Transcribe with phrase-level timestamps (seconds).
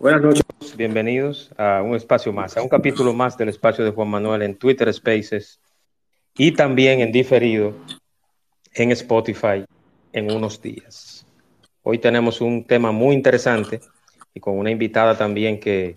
[0.00, 0.44] Buenas noches,
[0.76, 4.56] bienvenidos a un espacio más, a un capítulo más del espacio de Juan Manuel en
[4.56, 5.60] Twitter Spaces
[6.36, 7.74] y también en diferido
[8.74, 9.64] en Spotify
[10.12, 11.26] en unos días.
[11.82, 13.80] Hoy tenemos un tema muy interesante
[14.32, 15.96] y con una invitada también que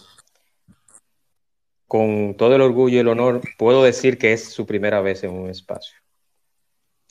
[1.88, 5.30] con todo el orgullo y el honor puedo decir que es su primera vez en
[5.30, 5.96] un espacio.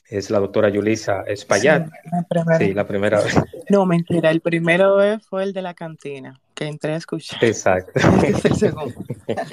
[0.09, 1.87] Es la doctora Yulisa Espaillat.
[2.57, 3.33] Sí, la primera, vez.
[3.69, 7.43] No, mentira, el primero vez fue el de la cantina entré a escuchar.
[7.43, 7.99] Exacto.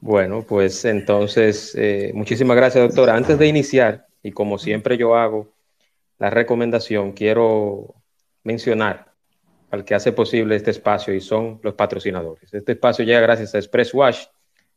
[0.00, 3.14] bueno, pues entonces, eh, muchísimas gracias, doctora.
[3.14, 5.52] Antes de iniciar, y como siempre yo hago
[6.18, 7.94] la recomendación, quiero
[8.42, 9.12] mencionar
[9.70, 12.52] al que hace posible este espacio y son los patrocinadores.
[12.52, 14.24] Este espacio llega gracias a Express Wash.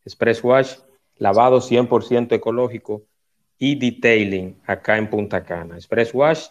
[0.06, 0.76] Express Wash,
[1.18, 3.04] lavado 100% ecológico
[3.58, 5.76] y detailing acá en Punta Cana.
[5.76, 6.48] Express Wash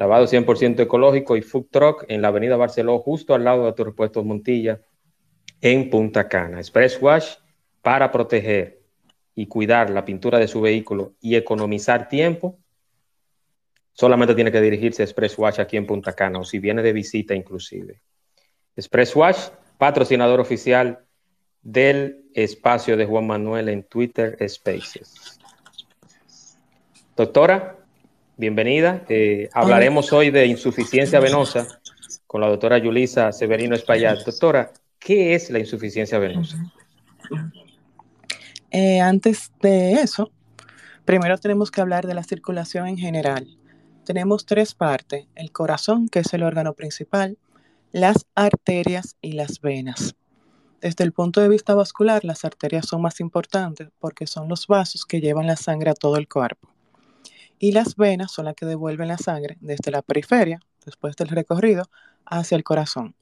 [0.00, 3.84] lavado 100% ecológico y food truck en la avenida Barceló, justo al lado de tu
[3.84, 4.80] repuesto Montilla,
[5.60, 6.56] en Punta Cana.
[6.56, 7.34] Express Wash
[7.82, 8.80] para proteger
[9.34, 12.58] y cuidar la pintura de su vehículo y economizar tiempo,
[13.92, 16.94] solamente tiene que dirigirse a Express Wash aquí en Punta Cana o si viene de
[16.94, 18.00] visita inclusive.
[18.76, 21.04] Express Wash, patrocinador oficial
[21.60, 25.38] del espacio de Juan Manuel en Twitter Spaces.
[27.14, 27.79] Doctora,
[28.40, 29.04] bienvenida.
[29.10, 31.68] Eh, hablaremos hoy de insuficiencia venosa
[32.26, 34.24] con la doctora Yulisa Severino Espaillat.
[34.24, 36.56] Doctora, ¿qué es la insuficiencia venosa?
[38.70, 40.32] Eh, antes de eso,
[41.04, 43.46] primero tenemos que hablar de la circulación en general.
[44.06, 47.36] Tenemos tres partes, el corazón, que es el órgano principal,
[47.92, 50.16] las arterias y las venas.
[50.80, 55.04] Desde el punto de vista vascular, las arterias son más importantes porque son los vasos
[55.04, 56.70] que llevan la sangre a todo el cuerpo
[57.60, 61.90] y las venas son las que devuelven la sangre desde la periferia, después del recorrido,
[62.24, 63.14] hacia el corazón.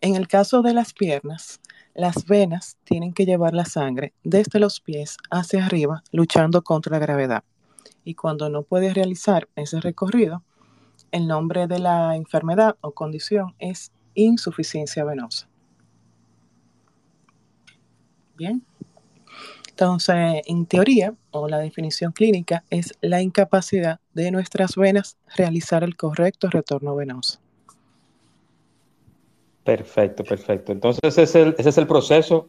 [0.00, 1.60] En el caso de las piernas,
[1.92, 7.00] las venas tienen que llevar la sangre desde los pies hacia arriba, luchando contra la
[7.00, 7.42] gravedad.
[8.04, 10.44] Y cuando no puedes realizar ese recorrido,
[11.10, 15.48] el nombre de la enfermedad o condición es insuficiencia venosa.
[18.36, 18.62] Bien.
[19.80, 25.96] Entonces, en teoría, o la definición clínica, es la incapacidad de nuestras venas realizar el
[25.96, 27.38] correcto retorno venoso.
[29.62, 30.72] Perfecto, perfecto.
[30.72, 32.48] Entonces, ese es el, ese es el proceso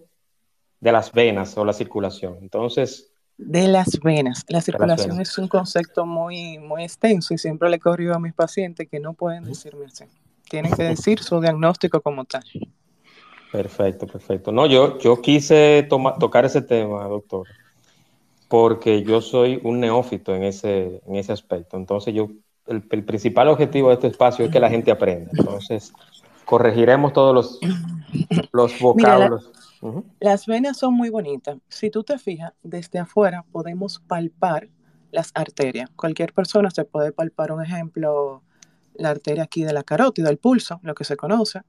[0.80, 2.40] de las venas o la circulación.
[2.42, 3.12] Entonces...
[3.38, 4.44] De las venas.
[4.48, 8.88] La circulación es un concepto muy, muy extenso y siempre le corrido a mis pacientes
[8.90, 10.06] que no pueden decirme así.
[10.50, 12.44] Tienen que decir su diagnóstico como tal.
[13.52, 14.52] Perfecto, perfecto.
[14.52, 15.88] No, yo, yo quise
[16.20, 17.48] tocar ese tema, doctor,
[18.48, 21.76] porque yo soy un neófito en ese, en ese aspecto.
[21.76, 22.30] Entonces, yo,
[22.68, 25.32] el, principal objetivo de este espacio es que la gente aprenda.
[25.36, 25.92] Entonces,
[26.46, 27.60] corregiremos todos los,
[28.52, 29.52] los vocablos.
[30.20, 31.58] Las venas son muy bonitas.
[31.70, 34.70] Si tú te fijas, desde afuera podemos palpar
[35.12, 35.90] las arterias.
[35.96, 38.44] Cualquier persona se puede palpar, un ejemplo,
[38.94, 41.62] la arteria aquí de la carótida, el pulso, lo que se conoce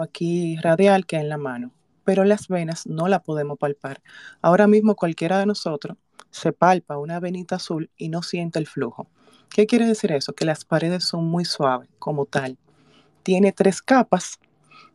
[0.00, 1.72] aquí radial que en la mano,
[2.04, 4.02] pero las venas no la podemos palpar.
[4.42, 5.96] Ahora mismo cualquiera de nosotros
[6.30, 9.08] se palpa una venita azul y no siente el flujo.
[9.50, 10.32] ¿Qué quiere decir eso?
[10.34, 12.58] Que las paredes son muy suaves como tal.
[13.22, 14.38] Tiene tres capas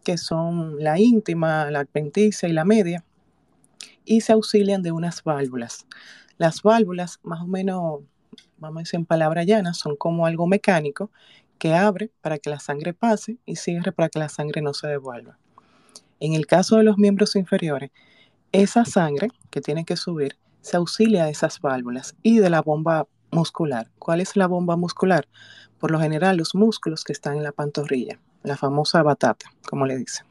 [0.04, 3.04] que son la íntima, la adventicia y la media
[4.06, 5.86] y se auxilian de unas válvulas.
[6.38, 8.02] Las válvulas, más o menos,
[8.58, 11.12] vamos a decir en palabras llanas, son como algo mecánico
[11.62, 14.88] que abre para que la sangre pase y cierre para que la sangre no se
[14.88, 15.38] devuelva.
[16.20, 17.92] En el caso de los miembros inferiores,
[18.52, 23.06] esa sangre que tiene que subir se auxilia de esas válvulas y de la bomba
[23.30, 23.92] muscular.
[24.00, 25.28] ¿Cuál es la bomba muscular?
[25.78, 29.98] Por lo general, los músculos que están en la pantorrilla, la famosa batata, como le
[29.98, 30.26] dicen.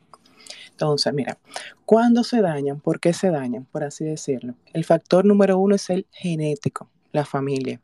[0.73, 1.39] Entonces, mira,
[1.85, 2.81] ¿cuándo se dañan?
[2.81, 3.67] ¿Por qué se dañan?
[3.67, 4.57] Por así decirlo.
[4.73, 7.81] El factor número uno es el genético, la familia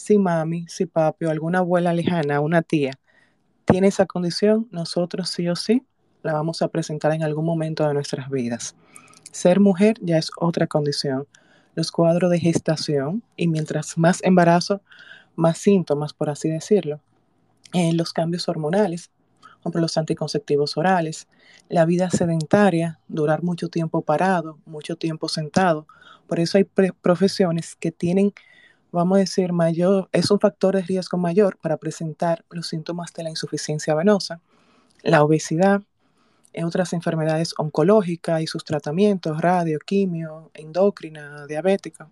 [0.00, 2.98] si mami, si papi o alguna abuela lejana, una tía,
[3.64, 5.86] tiene esa condición, nosotros sí o sí
[6.22, 8.74] la vamos a presentar en algún momento de nuestras vidas.
[9.30, 11.26] Ser mujer ya es otra condición.
[11.74, 14.82] Los cuadros de gestación y mientras más embarazo,
[15.36, 17.00] más síntomas, por así decirlo.
[17.72, 19.10] Eh, los cambios hormonales
[19.60, 21.28] ejemplo, los anticonceptivos orales,
[21.68, 25.86] la vida sedentaria, durar mucho tiempo parado, mucho tiempo sentado.
[26.26, 28.32] Por eso hay profesiones que tienen,
[28.92, 33.24] vamos a decir, mayor, es un factor de riesgo mayor para presentar los síntomas de
[33.24, 34.40] la insuficiencia venosa,
[35.02, 35.82] la obesidad,
[36.64, 42.08] otras enfermedades oncológicas y sus tratamientos, radio, quimio, endocrina, diabética,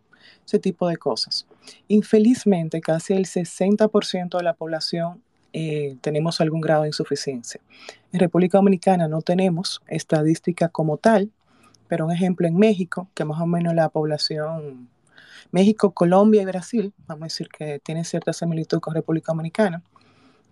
[0.47, 1.47] ese tipo de cosas.
[1.89, 5.23] Infelizmente, casi el 60% de la población
[5.53, 7.61] eh, tenemos algún grado de insuficiencia.
[8.13, 11.31] En República Dominicana no tenemos estadística como tal,
[11.89, 14.89] pero un ejemplo en México, que más o menos la población,
[15.51, 19.83] México, Colombia y Brasil, vamos a decir que tienen cierta similitud con República Dominicana,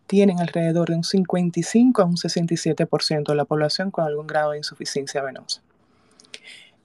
[0.06, 4.58] tienen alrededor de un 55 a un 67% de la población con algún grado de
[4.58, 5.62] insuficiencia venosa.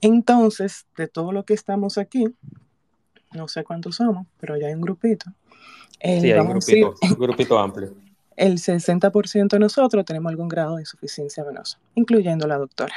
[0.00, 2.26] Entonces, de todo lo que estamos aquí,
[3.32, 5.30] no sé cuántos somos, pero ya hay un grupito.
[6.00, 7.94] sí, hay un grupito, un grupito amplio.
[8.36, 12.94] El 60% de nosotros tenemos algún grado de insuficiencia venosa, incluyendo la doctora.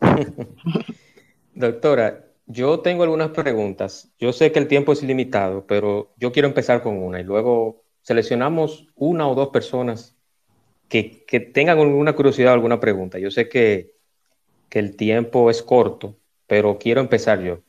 [1.54, 4.12] doctora, yo tengo algunas preguntas.
[4.18, 7.84] Yo sé que el tiempo es limitado, pero yo quiero empezar con una y luego
[8.02, 10.14] seleccionamos una o dos personas
[10.88, 13.18] que, tengan alguna curiosidad o alguna pregunta.
[13.18, 13.94] Yo sé que,
[14.70, 16.18] el tiempo es corto,
[16.48, 17.60] pero quiero empezar yo.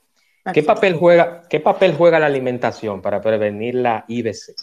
[0.52, 4.56] ¿Qué papel, juega, ¿Qué papel juega la alimentación para prevenir la IBC?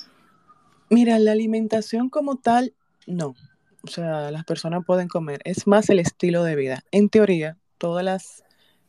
[0.91, 2.75] Mira, la alimentación como tal,
[3.07, 3.37] no.
[3.85, 5.41] O sea, las personas pueden comer.
[5.45, 6.83] Es más el estilo de vida.
[6.91, 8.42] En teoría, todas las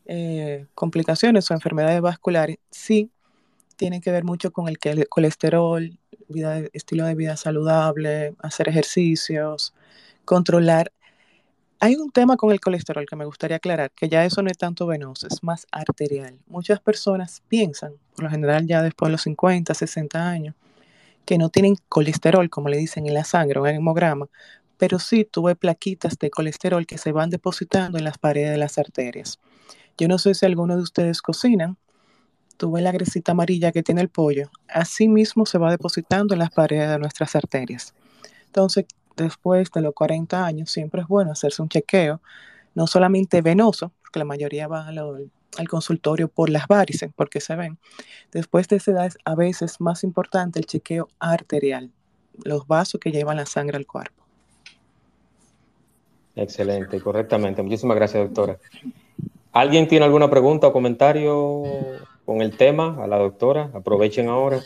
[0.05, 3.09] eh, complicaciones o enfermedades vasculares sí
[3.75, 4.77] tienen que ver mucho con el
[5.09, 5.97] colesterol,
[6.27, 9.73] vida, estilo de vida saludable, hacer ejercicios,
[10.25, 10.91] controlar.
[11.79, 14.57] Hay un tema con el colesterol que me gustaría aclarar, que ya eso no es
[14.57, 16.37] tanto venoso, es más arterial.
[16.47, 20.55] Muchas personas piensan, por lo general ya después de los 50, 60 años,
[21.25, 24.27] que no tienen colesterol, como le dicen en la sangre o en el hemograma,
[24.77, 28.77] pero sí tuve plaquitas de colesterol que se van depositando en las paredes de las
[28.77, 29.39] arterias.
[29.97, 31.77] Yo no sé si alguno de ustedes cocinan,
[32.57, 36.51] tuve la gresita amarilla que tiene el pollo, así mismo se va depositando en las
[36.51, 37.93] paredes de nuestras arterias.
[38.45, 38.85] Entonces,
[39.15, 42.21] después de los 40 años, siempre es bueno hacerse un chequeo,
[42.75, 47.77] no solamente venoso, porque la mayoría va al consultorio por las varices, porque se ven.
[48.31, 51.91] Después de esa edad es a veces más importante el chequeo arterial,
[52.43, 54.23] los vasos que llevan la sangre al cuerpo.
[56.35, 57.61] Excelente, correctamente.
[57.61, 58.57] Muchísimas gracias, doctora.
[59.53, 61.63] ¿Alguien tiene alguna pregunta o comentario
[62.25, 63.69] con el tema a la doctora?
[63.75, 64.59] Aprovechen ahora.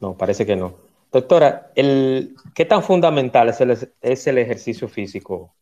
[0.00, 0.76] No, parece que no.
[1.10, 5.52] Doctora, ¿qué tan fundamental es el, es el ejercicio físico?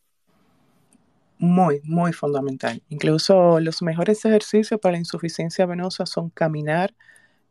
[1.39, 2.83] Muy, muy fundamental.
[2.91, 6.95] Incluso los mejores ejercicios para la insuficiencia venosa son caminar,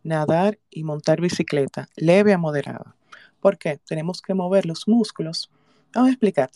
[0.04, 2.96] nadar y montar bicicleta, leve a moderada.
[3.42, 3.80] ¿Por qué?
[3.88, 5.50] Tenemos que mover los músculos
[5.94, 6.52] Vamos a explicar.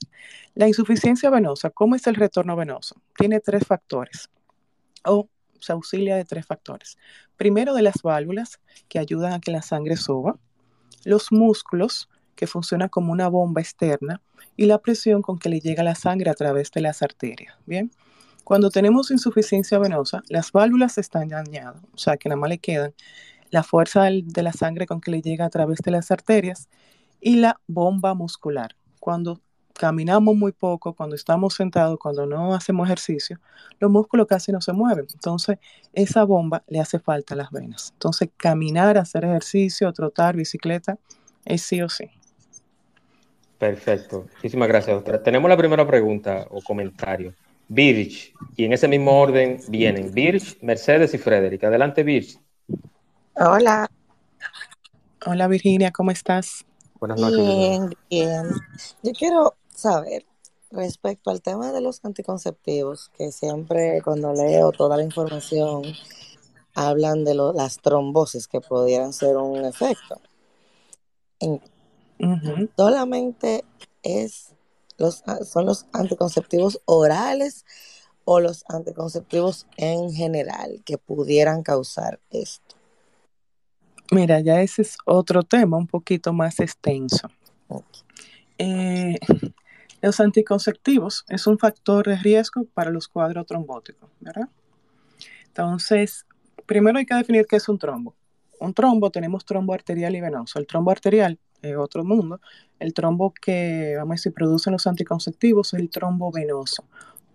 [0.53, 3.01] La insuficiencia venosa, ¿cómo es el retorno venoso?
[3.17, 4.29] Tiene tres factores
[5.05, 5.27] o
[5.59, 6.97] se auxilia de tres factores.
[7.35, 8.59] Primero de las válvulas
[8.89, 10.37] que ayudan a que la sangre suba,
[11.03, 14.21] los músculos que funcionan como una bomba externa
[14.55, 17.55] y la presión con que le llega la sangre a través de las arterias.
[17.65, 17.91] Bien,
[18.43, 22.93] cuando tenemos insuficiencia venosa, las válvulas están dañadas, o sea que nada más le quedan
[23.49, 26.69] la fuerza de la sangre con que le llega a través de las arterias
[27.19, 29.41] y la bomba muscular cuando
[29.73, 33.37] caminamos muy poco, cuando estamos sentados, cuando no hacemos ejercicio,
[33.77, 35.05] los músculos casi no se mueven.
[35.13, 35.57] Entonces,
[35.91, 37.89] esa bomba le hace falta a las venas.
[37.91, 40.97] Entonces, caminar, hacer ejercicio, trotar, bicicleta,
[41.43, 42.09] es sí o sí.
[43.57, 44.27] Perfecto.
[44.35, 45.21] Muchísimas gracias, doctora.
[45.21, 47.33] Tenemos la primera pregunta o comentario.
[47.67, 51.61] Birch, y en ese mismo orden vienen Birch, Mercedes y Frederick.
[51.65, 52.39] Adelante, Birch.
[53.35, 53.91] Hola.
[55.25, 56.65] Hola, Virginia, ¿cómo estás?
[57.03, 57.37] Buenas noches.
[57.37, 58.49] Bien, bien.
[59.01, 60.25] Yo quiero saber
[60.71, 65.83] respecto al tema de los anticonceptivos, que siempre cuando leo toda la información
[66.73, 70.21] hablan de las trombosis que pudieran ser un efecto.
[72.77, 73.65] Solamente
[74.01, 74.53] es
[74.95, 77.65] los, son los anticonceptivos orales
[78.23, 82.72] o los anticonceptivos en general que pudieran causar esto.
[84.11, 87.29] Mira, ya ese es otro tema un poquito más extenso.
[88.57, 89.17] Eh,
[90.01, 94.49] los anticonceptivos es un factor de riesgo para los cuadros trombóticos, ¿verdad?
[95.47, 96.25] Entonces,
[96.65, 98.15] primero hay que definir qué es un trombo.
[98.59, 100.59] Un trombo, tenemos trombo arterial y venoso.
[100.59, 102.39] El trombo arterial es otro mundo.
[102.79, 106.85] El trombo que, vamos a decir, producen los anticonceptivos es el trombo venoso.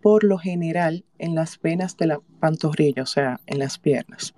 [0.03, 4.35] Por lo general, en las venas de la pantorrilla, o sea, en las piernas.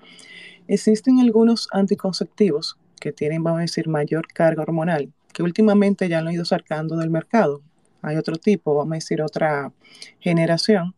[0.72, 6.28] Existen algunos anticonceptivos que tienen, vamos a decir, mayor carga hormonal, que últimamente ya lo
[6.28, 7.60] han ido sacando del mercado.
[8.02, 9.72] Hay otro tipo, vamos a decir otra
[10.20, 10.94] generación,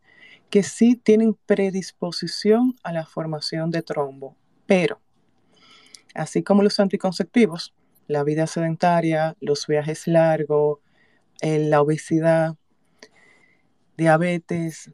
[0.51, 4.37] que sí tienen predisposición a la formación de trombo,
[4.67, 5.01] pero
[6.13, 7.73] así como los anticonceptivos,
[8.05, 10.81] la vida sedentaria, los viajes largos,
[11.41, 12.57] la obesidad,
[13.97, 14.91] diabetes,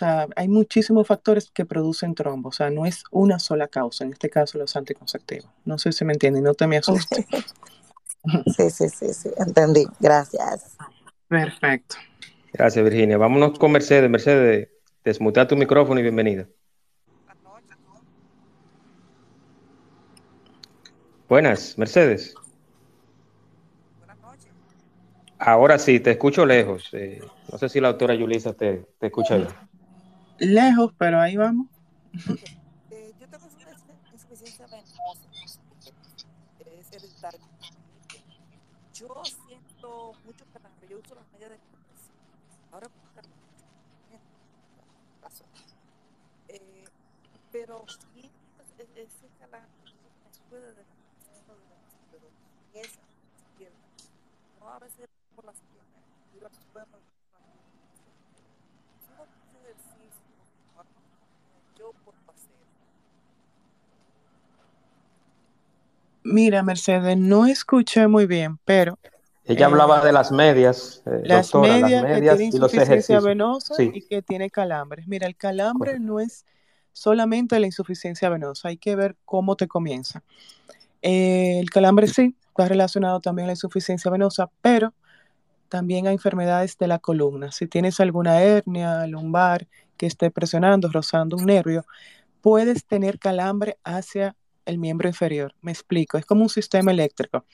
[0.00, 4.12] sea, hay muchísimos factores que producen trombo, o sea, no es una sola causa, en
[4.12, 5.48] este caso los anticonceptivos.
[5.64, 7.26] No sé si me entienden, no te me asustes.
[8.54, 9.86] Sí, sí, sí, sí, entendí.
[9.98, 10.76] Gracias.
[11.26, 11.96] Perfecto.
[12.52, 13.16] Gracias, Virginia.
[13.16, 14.10] Vámonos con Mercedes.
[14.10, 14.68] Mercedes,
[15.02, 16.46] desmutea tu micrófono y bienvenida.
[21.30, 22.34] Buenas, Mercedes.
[24.00, 24.52] Buenas noches.
[25.38, 26.90] Ahora sí, te escucho lejos.
[26.92, 29.69] Eh, no sé si la doctora Yulisa te, te escucha bien.
[30.40, 31.66] Lejos, pero ahí vamos.
[32.90, 33.70] Eh, yo tengo una.
[36.58, 36.90] Es.
[38.94, 40.44] Yo siento mucho.
[40.88, 42.16] Yo uso las medias de compresión.
[42.72, 42.88] Ahora.
[46.48, 46.84] Eh,
[47.52, 48.30] pero si
[48.96, 50.84] ese calambre me puede de
[52.10, 52.26] pero
[52.72, 53.00] esa
[53.52, 53.76] izquierda.
[54.58, 55.06] No a veces
[55.36, 57.09] por las piernas.
[66.30, 68.98] Mira, Mercedes, no escuché muy bien, pero...
[69.44, 74.48] Ella hablaba de las medias, eh, las, medias que tiene insuficiencia venosa y que tiene
[74.48, 75.08] calambres.
[75.08, 76.44] Mira, el calambre no es
[76.92, 80.22] solamente la insuficiencia venosa, hay que ver cómo te comienza.
[81.02, 84.92] Eh, el calambre sí, está relacionado también a la insuficiencia venosa, pero
[85.68, 87.50] también a enfermedades de la columna.
[87.50, 91.84] Si tienes alguna hernia lumbar que esté presionando, rozando un nervio,
[92.40, 95.54] puedes tener calambre hacia el miembro inferior.
[95.62, 97.44] Me explico, es como un sistema eléctrico.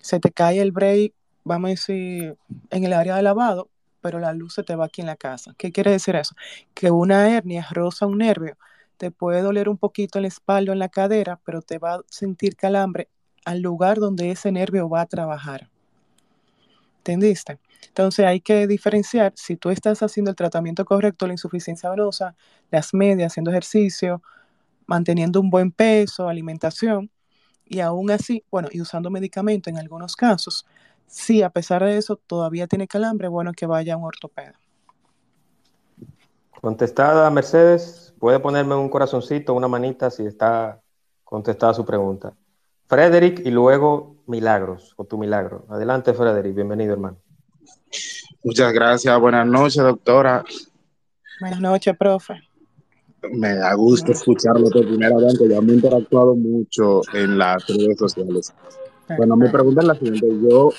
[0.00, 1.12] Se te cae el break,
[1.44, 2.36] vamos a decir,
[2.70, 3.68] en el área de lavado,
[4.00, 5.54] pero la luz se te va aquí en la casa.
[5.58, 6.34] ¿Qué quiere decir eso?
[6.74, 8.56] Que una hernia roza un nervio,
[8.96, 12.00] te puede doler un poquito en la espalda en la cadera, pero te va a
[12.08, 13.08] sentir calambre
[13.44, 15.70] al lugar donde ese nervio va a trabajar.
[16.98, 17.58] ¿Entendiste?
[17.86, 22.34] Entonces hay que diferenciar si tú estás haciendo el tratamiento correcto, la insuficiencia venosa,
[22.70, 24.22] las medias, haciendo ejercicio,
[24.88, 27.10] manteniendo un buen peso, alimentación,
[27.64, 30.66] y aún así, bueno, y usando medicamento en algunos casos,
[31.06, 34.58] si a pesar de eso todavía tiene calambre, bueno, que vaya a un ortopeda.
[36.60, 40.80] Contestada, Mercedes, puede ponerme un corazoncito, una manita si está
[41.22, 42.32] contestada su pregunta.
[42.86, 45.66] Frederick y luego Milagros, o tu milagro.
[45.68, 47.18] Adelante, Frederick, bienvenido, hermano.
[48.42, 50.42] Muchas gracias, buenas noches, doctora.
[51.40, 52.47] Buenas noches, profe
[53.32, 57.66] me da gusto escucharlo por primera vez, que ya me he interactuado mucho en las
[57.66, 58.54] redes sociales.
[59.16, 60.28] Bueno, mi pregunta es la siguiente.
[60.48, 60.70] Yo,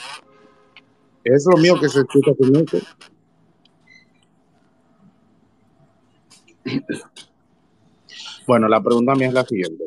[1.24, 2.78] ¿es lo mío que se escucha con esto?
[8.48, 9.86] Bueno, la pregunta mía es la siguiente.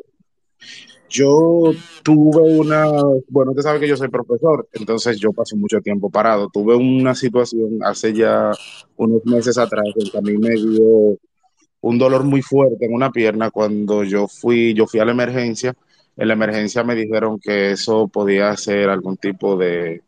[1.09, 2.85] Yo tuve una,
[3.29, 6.49] bueno, usted sabe que yo soy profesor, entonces yo paso mucho tiempo parado.
[6.51, 8.51] Tuve una situación hace ya
[8.95, 11.17] unos meses atrás en que a mí me dio
[11.83, 15.73] un dolor muy fuerte en una pierna cuando yo fui, yo fui a la emergencia.
[16.15, 20.01] En la emergencia me dijeron que eso podía ser algún tipo de,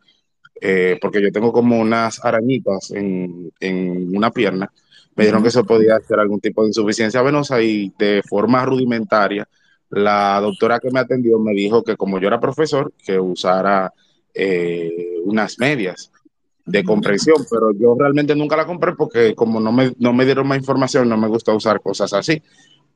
[0.62, 4.72] eh, porque yo tengo como unas arañitas en, en una pierna.
[5.16, 9.46] Me dijeron que eso podía ser algún tipo de insuficiencia venosa y de forma rudimentaria,
[9.90, 13.94] la doctora que me atendió me dijo que como yo era profesor, que usara
[14.34, 16.10] eh, unas medias
[16.66, 20.48] de comprensión, pero yo realmente nunca la compré porque como no me, no me dieron
[20.48, 22.42] más información, no me gusta usar cosas así.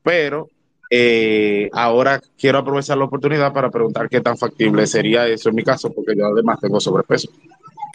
[0.02, 0.50] Pero
[0.90, 5.64] eh, ahora quiero aprovechar la oportunidad para preguntar qué tan factible sería eso en mi
[5.64, 7.30] caso, porque yo además tengo sobrepeso.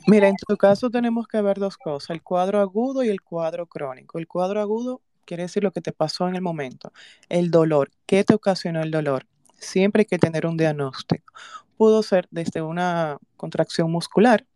[0.07, 3.67] Mira, en tu caso tenemos que ver dos cosas, el cuadro agudo y el cuadro
[3.67, 4.19] crónico.
[4.19, 6.93] El cuadro agudo quiere decir lo que te pasó en el momento.
[7.29, 9.27] El dolor, ¿qué te ocasionó el dolor?
[9.59, 11.33] Siempre hay que tener un diagnóstico.
[11.77, 14.47] Pudo ser desde una contracción muscular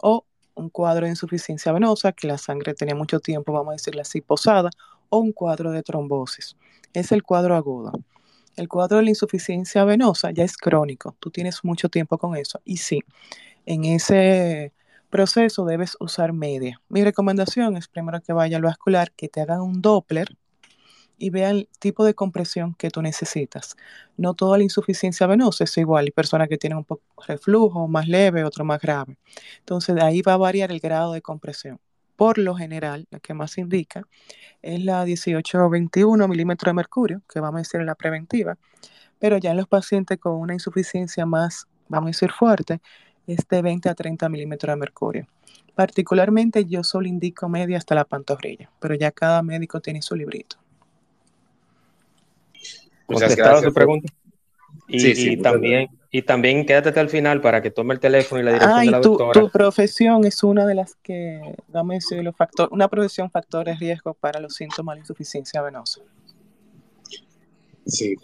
[0.00, 4.02] o un cuadro de insuficiencia venosa, que la sangre tenía mucho tiempo, vamos a decirle
[4.02, 4.70] así, posada,
[5.08, 6.56] o un cuadro de trombosis.
[6.92, 7.92] Es el cuadro agudo.
[8.56, 12.60] El cuadro de la insuficiencia venosa ya es crónico, tú tienes mucho tiempo con eso.
[12.64, 13.00] Y sí,
[13.66, 14.72] en ese
[15.10, 16.80] proceso debes usar media.
[16.88, 20.36] Mi recomendación es primero que vaya al vascular, que te hagan un Doppler
[21.22, 23.76] y vean el tipo de compresión que tú necesitas.
[24.16, 26.06] No toda la insuficiencia venosa es igual.
[26.06, 29.16] Hay personas que tienen un poco reflujo más leve, otro más grave.
[29.60, 31.78] Entonces, de ahí va a variar el grado de compresión.
[32.16, 34.02] Por lo general, la que más indica
[34.62, 38.58] es la 18 o 21 milímetros de mercurio, que vamos a decir en la preventiva,
[39.20, 42.80] pero ya en los pacientes con una insuficiencia más, vamos a decir, fuerte,
[43.28, 45.28] es de 20 a 30 milímetros de mercurio.
[45.76, 50.56] Particularmente yo solo indico media hasta la pantorrilla, pero ya cada médico tiene su librito.
[53.12, 54.12] Contestado su pregunta.
[54.88, 58.00] Y, sí, sí, y también, y también quédate hasta el final para que tome el
[58.00, 59.40] teléfono y la dirección ah, de la tu, doctora.
[59.40, 63.66] tu profesión es una de las que, vamos a decir, los factor, una profesión factor
[63.66, 66.00] de riesgo para los síntomas de insuficiencia venosa.
[67.86, 68.16] Sí.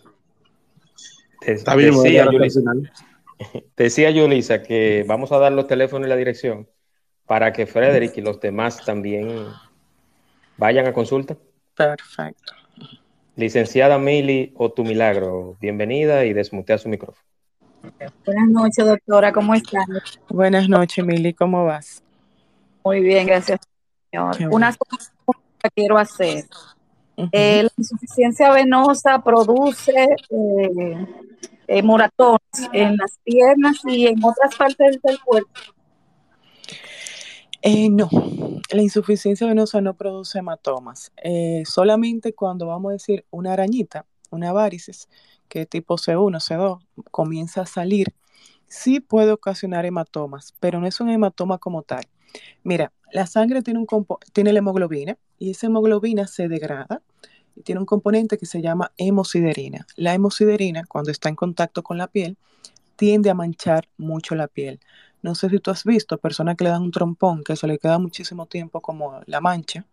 [1.40, 2.60] Te- Está bien, decía, Yulisa,
[3.76, 6.68] decía Yulisa que vamos a dar los teléfonos y la dirección
[7.26, 9.46] para que Frederick y los demás también
[10.56, 11.36] vayan a consulta.
[11.74, 12.54] Perfecto.
[13.38, 17.24] Licenciada Mili o tu milagro, bienvenida y desmutea su micrófono.
[18.26, 19.86] Buenas noches, doctora, ¿cómo están?
[20.28, 22.02] Buenas noches, Mili, ¿cómo vas?
[22.84, 23.60] Muy bien, gracias,
[24.10, 24.34] señor.
[24.52, 24.76] Una bueno.
[24.88, 25.12] cosa
[25.62, 26.46] que quiero hacer.
[27.30, 29.92] Eh, la insuficiencia venosa produce
[30.30, 31.06] eh,
[31.68, 32.40] eh, moratones
[32.72, 35.48] en las piernas y en otras partes del cuerpo.
[37.62, 38.08] Eh, no,
[38.70, 41.12] la insuficiencia venosa no produce hematomas.
[41.22, 45.08] Eh, solamente cuando vamos a decir una arañita, una varices,
[45.48, 46.78] que tipo C1, C2,
[47.10, 48.14] comienza a salir,
[48.66, 52.04] sí puede ocasionar hematomas, pero no es un hematoma como tal.
[52.62, 57.02] Mira, la sangre tiene, un tiene la hemoglobina y esa hemoglobina se degrada
[57.56, 59.86] y tiene un componente que se llama hemosiderina.
[59.96, 62.36] La hemosiderina, cuando está en contacto con la piel,
[62.96, 64.80] tiende a manchar mucho la piel.
[65.22, 67.78] No sé si tú has visto personas que le dan un trompón que se le
[67.78, 69.84] queda muchísimo tiempo como la mancha.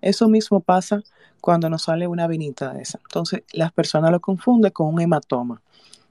[0.00, 1.02] Eso mismo pasa
[1.40, 2.98] cuando nos sale una venita de esa.
[3.04, 5.60] Entonces, las personas lo confunden con un hematoma.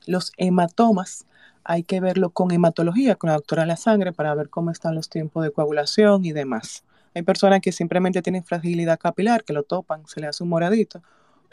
[0.05, 1.25] Los hematomas
[1.63, 4.95] hay que verlo con hematología, con la doctora de la sangre, para ver cómo están
[4.95, 6.83] los tiempos de coagulación y demás.
[7.13, 11.01] Hay personas que simplemente tienen fragilidad capilar, que lo topan, se le hace un moradito,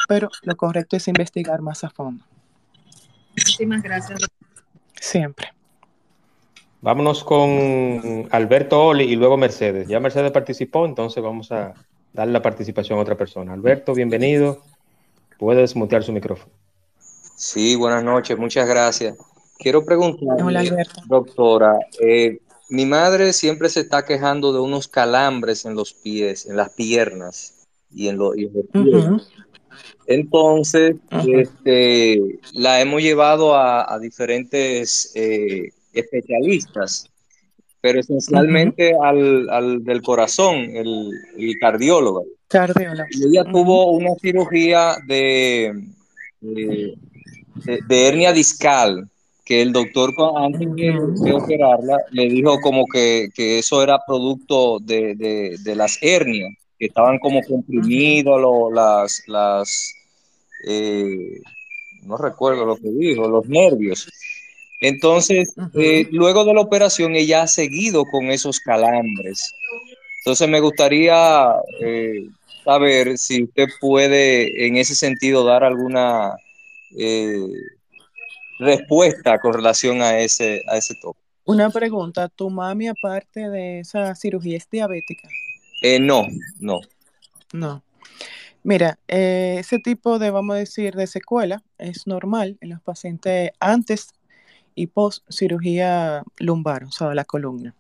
[0.06, 2.24] pero lo correcto es investigar más a fondo.
[3.36, 4.20] Muchísimas gracias.
[5.00, 5.57] Siempre.
[6.80, 9.88] Vámonos con Alberto Oli y luego Mercedes.
[9.88, 11.74] Ya Mercedes participó, entonces vamos a
[12.12, 13.52] darle la participación a otra persona.
[13.52, 14.62] Alberto, bienvenido.
[15.38, 16.52] Puedes mutear su micrófono.
[17.36, 19.16] Sí, buenas noches, muchas gracias.
[19.58, 20.70] Quiero preguntarle,
[21.06, 22.38] doctora, eh,
[22.68, 27.66] mi madre siempre se está quejando de unos calambres en los pies, en las piernas
[27.90, 29.28] y en, lo- y en los pies.
[30.06, 37.08] Entonces, este, la hemos llevado a, a diferentes eh, especialistas,
[37.80, 42.24] pero esencialmente al, al del corazón, el, el cardiólogo.
[42.48, 43.04] Cardiólogo.
[43.10, 45.72] Y ella tuvo una cirugía de,
[46.40, 46.94] de,
[47.64, 49.08] de- de hernia discal,
[49.44, 55.14] que el doctor antes de, operarla le dijo como que, que eso era producto de,
[55.14, 59.94] de- de las hernias, que estaban como comprimidos lo- las, las
[60.66, 61.40] eh,
[62.02, 64.08] no recuerdo lo que dijo, los nervios.
[64.80, 69.54] Entonces, eh, luego de la operación, ella ha seguido con esos calambres.
[70.20, 72.28] Entonces, me gustaría eh,
[72.64, 76.36] saber si usted puede, en ese sentido, dar alguna
[76.96, 77.46] eh,
[78.58, 81.20] respuesta con relación a ese, a ese toque.
[81.44, 85.28] Una pregunta, ¿tu mami aparte de esa cirugía es diabética?
[85.82, 86.26] Eh, no,
[86.60, 86.80] no.
[87.52, 87.82] No.
[88.62, 93.52] Mira, eh, ese tipo de, vamos a decir, de secuela es normal en los pacientes
[93.60, 94.08] antes
[94.78, 97.74] y post cirugía lumbar, o sea, la columna.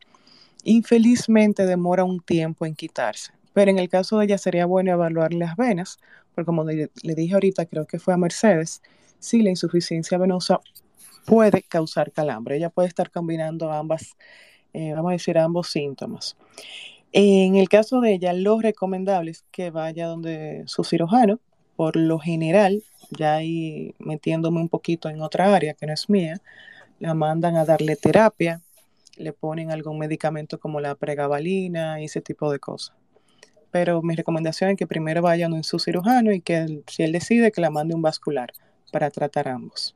[0.64, 5.32] Infelizmente demora un tiempo en quitarse, pero en el caso de ella sería bueno evaluar
[5.32, 5.98] las venas,
[6.34, 8.82] porque como le, le dije ahorita, creo que fue a Mercedes,
[9.18, 10.60] si la insuficiencia venosa
[11.24, 12.56] puede causar calambre.
[12.56, 14.16] Ella puede estar combinando ambas,
[14.72, 16.36] eh, vamos a decir, ambos síntomas.
[17.12, 21.38] En el caso de ella, lo recomendable es que vaya donde su cirujano.
[21.76, 26.40] Por lo general, ya ahí metiéndome un poquito en otra área que no es mía,
[26.98, 28.60] la mandan a darle terapia,
[29.16, 32.94] le ponen algún medicamento como la pregabalina y ese tipo de cosas.
[33.70, 37.12] Pero mi recomendación es que primero vaya donde su cirujano y que él- si él
[37.12, 38.52] decide que la mande un vascular
[38.92, 39.94] para tratar ambos,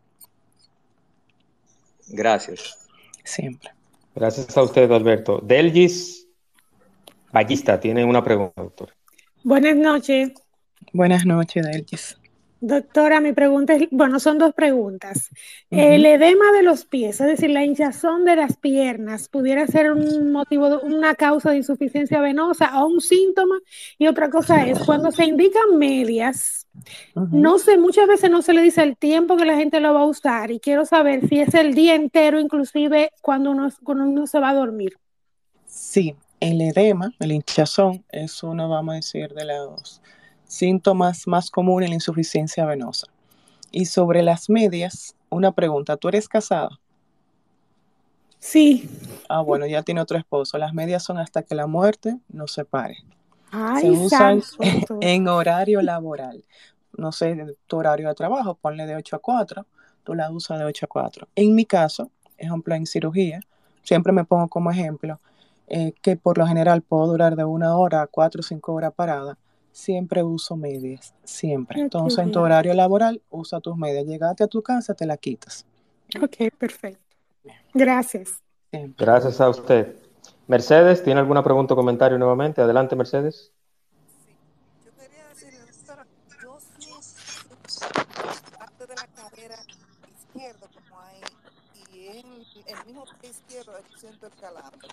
[2.08, 2.88] Gracias.
[3.24, 3.70] siempre.
[4.14, 5.40] Gracias a usted, Alberto.
[5.42, 6.26] Delgis
[7.32, 8.92] Ballista tiene una pregunta, doctor.
[9.42, 10.32] Buenas noches,
[10.92, 12.18] Buenas noches, Delgis.
[12.62, 13.20] Doctora.
[13.20, 15.28] Mi pregunta es, bueno, son dos preguntas.
[15.70, 20.32] El edema de los pies, es decir, la hinchazón de las piernas, pudiera ser un
[20.32, 23.56] motivo, de- una causa de insuficiencia venosa o un síntoma.
[23.98, 26.66] Y otra cosa es, cuando se indican medias,
[27.14, 30.00] no sé, muchas veces no se le dice el tiempo que la gente lo va
[30.00, 34.26] a usar y quiero saber si es el día entero, inclusive cuando uno, cuando uno
[34.26, 34.96] se va a dormir.
[35.66, 40.00] Sí, el edema, el hinchazón, es uno, vamos a decir, de los
[40.52, 43.06] síntomas más comunes en la insuficiencia venosa.
[43.70, 46.78] Y sobre las medias, una pregunta, ¿tú eres casada?
[48.38, 48.90] Sí.
[49.30, 50.58] Ah, bueno, ya tiene otro esposo.
[50.58, 52.96] Las medias son hasta que la muerte nos separe.
[53.50, 54.98] Se Ay, usan santo, doctor.
[55.00, 56.44] en horario laboral.
[56.98, 59.64] No sé, tu horario de trabajo, ponle de 8 a 4,
[60.04, 61.28] tú la usas de 8 a 4.
[61.34, 63.40] En mi caso, ejemplo, en cirugía,
[63.82, 65.18] siempre me pongo como ejemplo
[65.68, 68.92] eh, que por lo general puedo durar de una hora a 4 o 5 horas
[68.94, 69.38] parada.
[69.72, 71.80] Siempre uso medias, siempre.
[71.80, 74.04] Entonces, en tu horario laboral, usa tus medias.
[74.04, 75.64] Llegaste a tu casa, te la quitas.
[76.22, 77.16] Ok, perfecto.
[77.72, 78.42] Gracias.
[78.70, 79.04] Siempre.
[79.04, 79.96] Gracias a usted.
[80.46, 82.60] Mercedes, ¿tiene alguna pregunta o comentario nuevamente?
[82.60, 83.50] Adelante, Mercedes.
[84.26, 84.36] Sí,
[84.84, 86.06] yo quería decirle, doctora,
[86.42, 87.56] yo siento
[88.58, 89.56] parte de la cadera
[90.14, 91.20] izquierda como ahí
[91.94, 92.26] y en
[92.66, 94.88] el mismo pie izquierdo siento el calambre.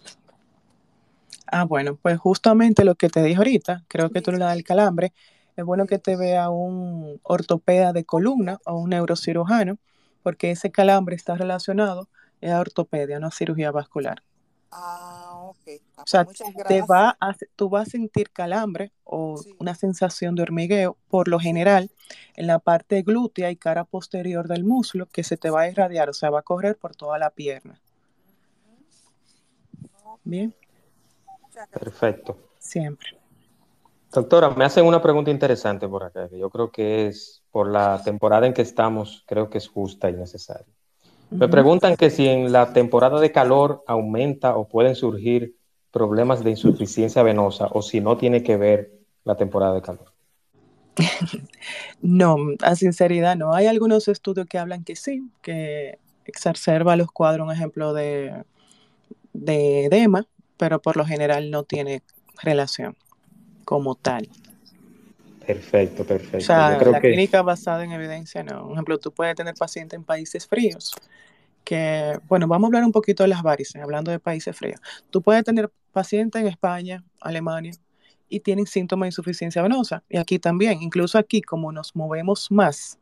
[1.52, 4.64] Ah, bueno, pues justamente lo que te dije ahorita, creo que tú le das el
[4.64, 5.14] calambre,
[5.56, 9.78] es bueno que te vea un ortopeda de columna o un neurocirujano,
[10.22, 12.08] porque ese calambre está relacionado
[12.44, 14.22] a ortopedia, no a cirugía vascular.
[14.72, 15.82] Ah, ok.
[15.98, 16.26] Ah, O sea,
[16.68, 21.28] te va a, tú vas a sentir calambre o Sí, una sensación de hormigueo, por
[21.28, 21.90] lo general,
[22.36, 26.10] en la parte glútea y cara posterior del muslo, que se te va a irradiar,
[26.10, 27.82] o sea, va a correr por toda la pierna.
[30.24, 30.54] Bien.
[31.72, 32.38] Perfecto.
[32.58, 33.18] siempre.
[34.12, 38.02] Doctora, me hacen una pregunta interesante por acá, que yo creo que es, por la
[38.04, 40.74] temporada en que estamos, creo que es justa y necesaria.
[41.30, 45.56] Me preguntan que si en la temporada de calor aumenta o pueden surgir
[45.92, 48.92] problemas de insuficiencia venosa o si no tiene que ver
[49.24, 50.12] la temporada de calor.
[52.02, 53.54] No, a sinceridad no.
[53.54, 58.46] Hay algunos estudios que hablan que sí, que exacerba los cuadros, un ejemplo de,
[59.34, 60.26] de edema,
[60.60, 62.04] pero por lo general no tiene
[62.44, 62.98] relación
[63.64, 64.30] como tal.
[65.48, 66.40] Perfecto, O perfecto.
[66.40, 68.68] Yo sea, creo la que clínica basada en evidencia no.
[68.68, 70.94] Un ejemplo, tú puedes tener pacientes en países fríos,
[71.64, 74.82] que, bueno, vamos a hablar un poquito de las varices, hablando de países fríos.
[75.10, 77.72] Tú puedes tener pacientes en España, Alemania,
[78.28, 80.04] y tienen síntomas de insuficiencia venosa.
[80.10, 83.00] Y aquí también, incluso aquí, como nos movemos más,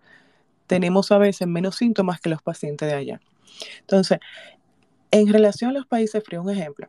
[0.67, 3.20] tenemos a veces menos síntomas que los pacientes de allá.
[3.80, 4.20] Entonces,
[5.10, 6.88] en relación a los países fríos, un ejemplo.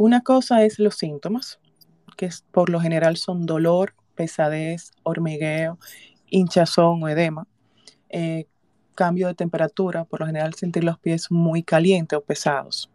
[0.00, 1.60] Una cosa es los síntomas,
[2.16, 5.78] que por lo general son dolor, pesadez, hormigueo,
[6.30, 7.46] hinchazón o edema.
[8.08, 8.46] Eh,
[8.94, 12.90] cambio de temperatura, por lo general sentir los pies muy calientes o pesados.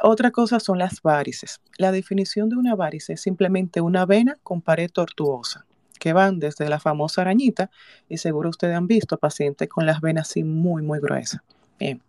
[0.00, 1.60] Otra cosa son las varices.
[1.76, 5.66] La definición de una varice es simplemente una vena con pared tortuosa,
[5.98, 7.68] que van desde la famosa arañita,
[8.08, 11.40] y seguro ustedes han visto pacientes con las venas así muy, muy gruesas.
[11.80, 12.05] Bien.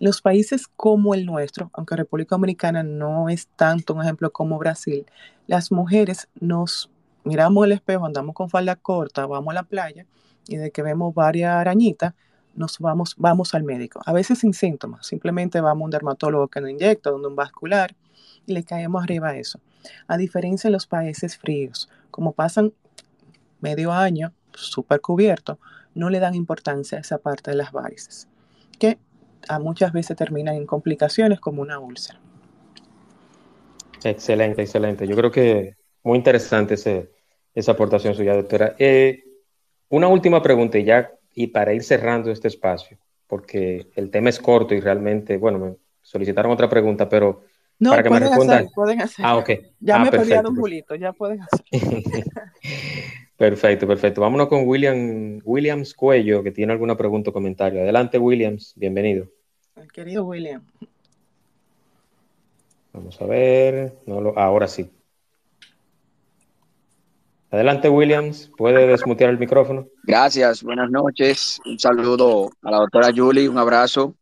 [0.00, 5.06] Los países como el nuestro, aunque República Dominicana no es tanto un ejemplo como Brasil,
[5.46, 6.90] las mujeres nos
[7.24, 10.06] miramos el espejo, andamos con falda corta, vamos a la playa
[10.48, 12.14] y de que vemos varias arañitas,
[12.54, 14.00] nos vamos, vamos al médico.
[14.06, 17.94] A veces sin síntomas, simplemente vamos a un dermatólogo que nos inyecta, donde un vascular,
[18.46, 19.60] y le caemos arriba a eso.
[20.06, 22.72] A diferencia de los países fríos, como pasan
[23.60, 25.58] medio año súper cubierto,
[25.94, 28.28] no le dan importancia a esa parte de las varices,
[28.78, 28.98] que
[29.48, 32.20] a muchas veces terminan en complicaciones como una úlcera.
[34.04, 35.06] excelente, excelente.
[35.06, 37.10] Yo creo que muy interesante ese,
[37.54, 38.74] esa aportación suya, doctora.
[38.78, 39.24] Eh,
[39.88, 44.38] una última pregunta y ya, y para ir cerrando este espacio, porque el tema es
[44.38, 47.44] corto y realmente, bueno, me solicitaron otra pregunta, pero
[47.78, 48.58] No, para que me pueden respondan.
[48.58, 49.24] hacer, pueden hacer.
[49.26, 49.50] Ah, ok.
[49.80, 50.42] Ya Ah, me perfecto.
[50.42, 51.64] Don Julito, ya pueden hacer.
[53.36, 54.22] Perfecto, perfecto.
[54.22, 57.82] Vámonos con William, Williams Cuello, que tiene alguna pregunta o comentario.
[57.82, 59.28] Adelante, Williams, bienvenido.
[59.96, 60.62] Querido William.
[62.92, 63.96] Vamos a ver.
[64.04, 64.90] No lo, ahora sí.
[67.50, 68.50] Adelante, Williams.
[68.58, 69.88] ¿Puede desmutear el micrófono?
[70.02, 71.58] Gracias, buenas noches.
[71.64, 74.14] Un saludo a la doctora Julie, un abrazo.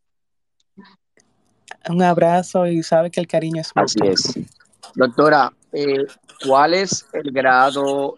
[1.89, 4.13] Un abrazo y sabe que el cariño es Así mutuo.
[4.15, 4.33] es.
[4.95, 6.07] Doctora, eh,
[6.47, 8.15] ¿cuál es el grado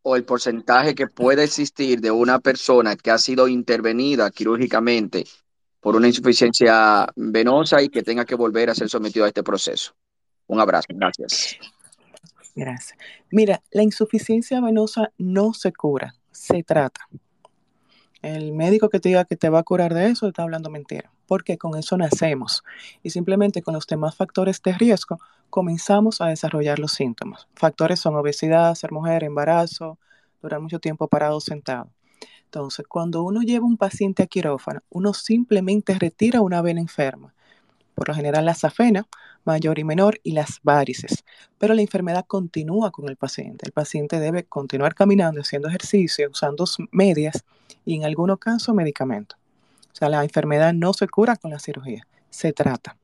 [0.00, 5.26] o el porcentaje que puede existir de una persona que ha sido intervenida quirúrgicamente
[5.86, 9.94] por una insuficiencia venosa y que tenga que volver a ser sometido a este proceso?
[10.48, 11.58] Un abrazo, gracias.
[12.56, 12.98] Gracias.
[13.30, 17.06] Mira, la insuficiencia venosa no se cura, se trata.
[18.20, 21.12] El médico que te diga que te va a curar de eso está hablando mentira,
[21.28, 22.64] porque con eso nacemos
[23.04, 25.20] y simplemente con los demás factores de riesgo
[25.50, 27.46] comenzamos a desarrollar los síntomas.
[27.54, 30.00] Factores son obesidad, ser mujer, embarazo,
[30.42, 31.92] durar mucho tiempo parado sentado.
[32.46, 37.34] Entonces, cuando uno lleva un paciente a quirófano, uno simplemente retira una vena enferma,
[37.94, 39.06] por lo general la safena,
[39.44, 41.24] mayor y menor, y las varices.
[41.58, 43.66] Pero la enfermedad continúa con el paciente.
[43.66, 47.44] El paciente debe continuar caminando, haciendo ejercicio, usando medias
[47.84, 49.38] y en algunos casos medicamentos.
[49.92, 52.96] O sea, la enfermedad no se cura con la cirugía, se trata.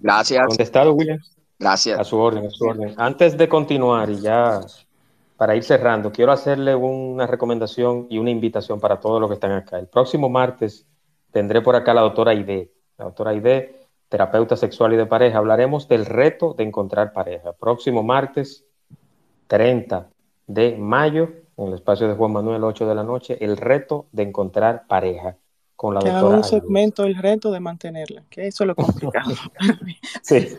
[0.00, 0.46] Gracias.
[0.46, 1.18] Contestado, William.
[1.58, 1.98] Gracias.
[1.98, 2.94] A su orden, a su orden.
[2.98, 4.60] Antes de continuar y ya
[5.36, 9.52] para ir cerrando, quiero hacerle una recomendación y una invitación para todos los que están
[9.52, 9.78] acá.
[9.78, 10.86] El próximo martes
[11.30, 12.72] tendré por acá a la doctora Aide.
[12.96, 15.38] La doctora Aide, terapeuta sexual y de pareja.
[15.38, 17.52] Hablaremos del reto de encontrar pareja.
[17.52, 18.64] Próximo martes
[19.48, 20.08] 30
[20.46, 24.22] de mayo, en el espacio de Juan Manuel, 8 de la noche, el reto de
[24.22, 25.36] encontrar pareja
[25.74, 26.60] con la Que haga doctora un Aide.
[26.60, 29.34] segmento el reto de mantenerla, que eso es lo complicado.
[30.22, 30.56] Sí.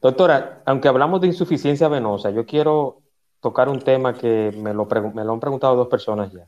[0.00, 3.00] Doctora, aunque hablamos de insuficiencia venosa, yo quiero
[3.40, 6.46] tocar un tema que me lo, me lo han preguntado dos personas ya.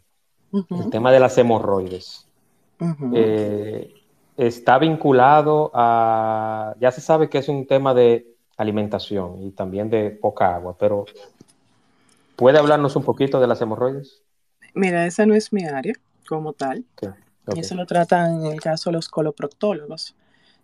[0.52, 2.26] El tema de las hemorroides.
[3.12, 3.92] Eh,
[4.36, 10.10] está vinculado a, ya se sabe que es un tema de alimentación y también de
[10.10, 11.06] poca agua, pero
[12.36, 14.22] ¿puede hablarnos un poquito de las hemorroides?
[14.74, 15.94] Mira, esa no es mi área
[16.28, 16.84] como tal.
[16.96, 17.10] Ok,
[17.46, 17.58] ok.
[17.58, 20.14] Eso lo tratan en el caso de los coloproctólogos.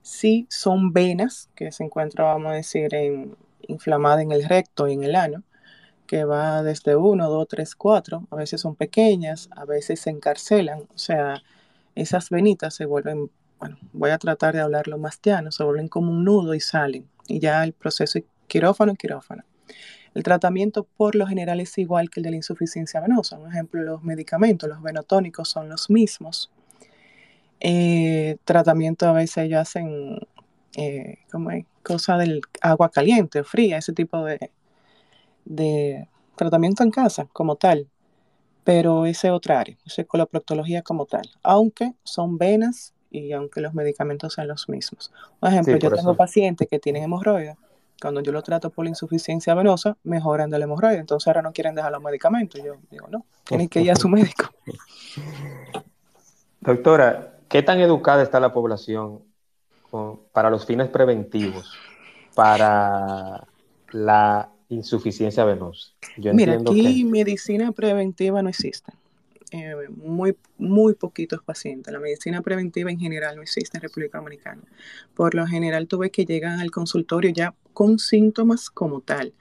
[0.04, 5.02] Sí son venas que se encuentran, vamos a decir, en, en el recto y en
[5.02, 5.44] el ano,
[6.06, 8.28] que va desde 1, 2, 3, 4.
[8.30, 10.80] A veces son pequeñas, a veces se encarcelan.
[10.94, 11.42] O sea,
[11.94, 16.12] esas venitas se vuelven, bueno, voy a tratar de hablarlo más llano, se vuelven como
[16.12, 17.08] un nudo y salen.
[17.26, 19.44] Y ya el proceso es quirófano, quirófano.
[20.12, 23.38] El tratamiento por lo general es igual que el de la insuficiencia venosa.
[23.38, 26.50] Un ejemplo, los medicamentos, los venotónicos son los mismos.
[27.66, 30.18] Eh, tratamiento a veces ellos hacen
[30.77, 31.64] eh, como es?
[31.83, 34.50] cosa del agua caliente o fría, ese tipo de,
[35.46, 37.88] de tratamiento en casa como tal.
[38.64, 41.29] Pero ese es otra área, es coloproctología como tal.
[41.42, 45.11] Aunque son venas y aunque los medicamentos sean los mismos.
[45.40, 46.16] Por ejemplo, Sí, yo tengo eso.
[46.18, 47.57] pacientes que tienen hemorroides.
[48.00, 50.98] Cuando yo lo trato por la insuficiencia venosa, mejoran de la hemorroide.
[50.98, 52.62] Entonces ahora no quieren dejar los medicamentos.
[52.62, 54.50] Yo digo, no, tienen que ir a su médico.
[56.61, 59.20] Doctora, ¿qué tan educada está la población
[59.88, 61.70] con- para los fines preventivos
[62.34, 63.46] para
[63.92, 65.92] la insuficiencia venosa?
[66.16, 68.92] Yo Mira, aquí que medicina preventiva no existe.
[69.52, 71.92] Eh, muy, muy poquitos pacientes.
[71.92, 74.62] La medicina preventiva en general no existe en República Dominicana.
[75.14, 79.32] Por lo general, tú ves que llegan al consultorio ya con síntomas como tal.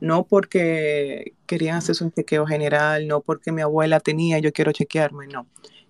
[0.00, 5.28] No porque querían hacerse un chequeo general, no porque mi abuela tenía, yo quiero chequearme,
[5.28, 5.46] no.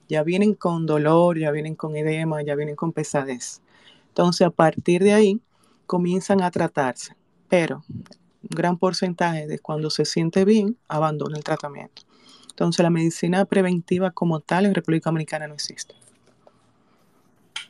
[0.08, 3.62] Ya vienen con dolor, ya vienen con edema, ya vienen con pesadez.
[4.08, 5.40] Entonces, a partir de ahí,
[5.86, 7.16] comienzan a tratarse.
[7.48, 12.02] Pero un gran porcentaje de cuando se siente bien, abandona el tratamiento.
[12.50, 15.94] Entonces, la medicina preventiva como tal en República Dominicana no existe.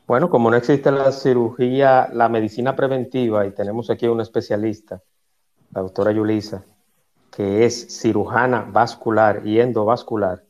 [0.06, 5.02] Bueno, como no existe la cirugía, la medicina preventiva, y tenemos aquí una especialista,
[5.70, 6.66] la doctora Yulisa,
[7.30, 10.44] que es cirujana vascular y endovascular.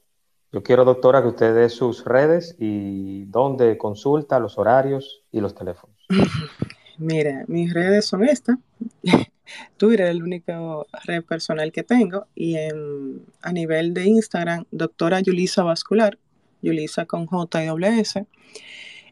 [0.54, 5.52] Yo quiero, doctora, que usted dé sus redes y dónde consulta, los horarios y los
[5.52, 5.96] teléfonos.
[6.98, 8.58] Mira, mis redes son estas.
[9.76, 12.28] Twitter es el único red personal que tengo.
[12.36, 16.20] Y en- a nivel de Instagram, doctora Yulisa Vascular,
[16.62, 17.64] Yulisa con J
[17.98, 18.24] S.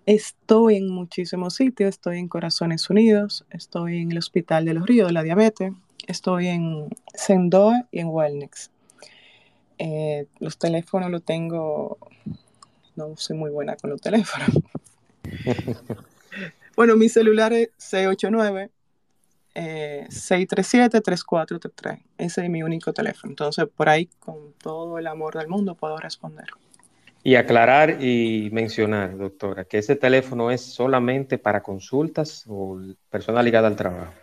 [0.07, 1.89] Estoy en muchísimos sitios.
[1.91, 5.73] Estoy en Corazones Unidos, estoy en el Hospital de los Ríos de la Diabetes,
[6.07, 8.72] estoy en Sendoa y en Wellnex.
[9.85, 11.99] Eh, los teléfonos los tengo,
[12.95, 14.49] no soy muy buena con los teléfonos.
[16.75, 18.71] Bueno, mi celular es 689
[19.55, 22.01] eh, 637-3433.
[22.17, 23.31] Ese es mi único teléfono.
[23.33, 26.47] Entonces, por ahí, con todo el amor del mundo, puedo responder.
[27.23, 33.73] Y aclarar y mencionar, doctora, que ese teléfono es solamente para consultas o personas ligadas
[33.73, 34.15] al trabajo.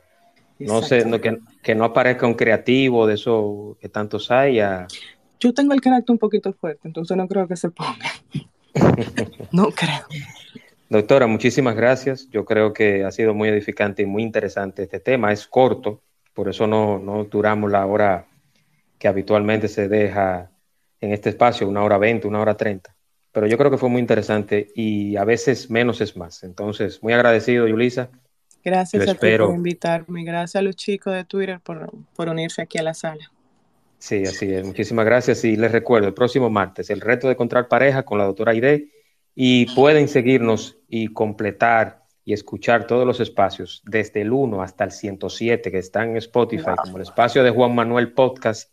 [0.58, 4.60] No sé, no, que, que no aparezca un creativo de eso que tantos hay.
[4.60, 4.88] a-
[5.40, 8.12] Yo tengo el carácter un poquito fuerte, entonces no creo que se ponga.
[9.52, 10.06] no creo.
[10.90, 12.28] Doctora, muchísimas gracias.
[12.30, 15.32] Yo creo que ha sido muy edificante y muy interesante este tema.
[15.32, 16.02] Es corto,
[16.34, 18.26] por eso no, no duramos la hora
[18.98, 20.52] que habitualmente se deja
[21.00, 22.96] en este espacio, una hora veinte, una hora treinta.
[23.32, 26.44] Pero yo creo que fue muy interesante y a veces menos es más.
[26.44, 28.10] Entonces, muy agradecido, Yulisa.
[28.64, 30.24] Gracias Yo a ti por invitarme.
[30.24, 33.32] Gracias a los chicos de Twitter por, por unirse aquí a la sala.
[34.00, 34.66] Sí, así es.
[34.66, 35.44] Muchísimas gracias.
[35.44, 38.88] Y les recuerdo, el próximo martes, el reto de encontrar pareja con la doctora Aide.
[39.36, 44.92] Y pueden seguirnos y completar y escuchar todos los espacios, desde el 1 hasta el
[44.92, 48.72] 107, que están en Spotify, como el espacio de Juan Manuel Podcast.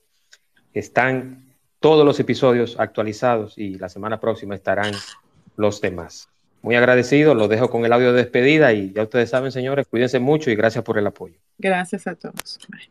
[0.75, 4.93] Están todos los episodios actualizados y la semana próxima estarán
[5.57, 6.29] los demás.
[6.63, 10.19] Muy agradecido, los dejo con el audio de despedida y ya ustedes saben, señores, cuídense
[10.19, 11.37] mucho y gracias por el apoyo.
[11.59, 12.59] Gracias a todos.
[12.69, 12.91] Bye.